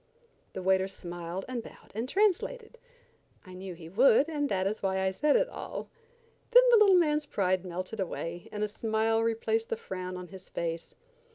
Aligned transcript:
The 0.53 0.63
waiter 0.63 0.87
smiled 0.87 1.45
and 1.47 1.61
bowed 1.61 1.91
and 1.93 2.09
translated. 2.09 2.79
I 3.45 3.53
knew 3.53 3.75
he 3.75 3.87
would, 3.87 4.27
and 4.27 4.49
that 4.49 4.65
is 4.65 4.81
why 4.81 4.99
I 4.99 5.11
said 5.11 5.35
it 5.35 5.47
all. 5.47 5.89
Then 6.49 6.63
the 6.71 6.77
little 6.77 6.95
man's 6.95 7.27
pride 7.27 7.63
melted 7.63 7.99
away, 7.99 8.49
and 8.51 8.63
a 8.63 8.67
smile 8.67 9.21
replaced 9.21 9.69
the 9.69 9.77
frown 9.77 10.17
on 10.17 10.29
his 10.29 10.49
face. 10.49 10.95